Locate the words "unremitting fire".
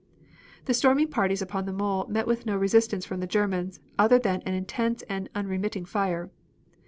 5.35-6.31